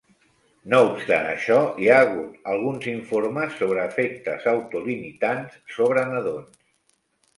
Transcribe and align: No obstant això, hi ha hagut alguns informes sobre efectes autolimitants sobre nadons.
No 0.73 0.77
obstant 0.85 1.27
això, 1.33 1.57
hi 1.83 1.89
ha 1.91 1.99
hagut 2.05 2.49
alguns 2.55 2.87
informes 2.93 3.55
sobre 3.61 3.85
efectes 3.91 4.49
autolimitants 4.55 5.61
sobre 5.79 6.07
nadons. 6.15 6.63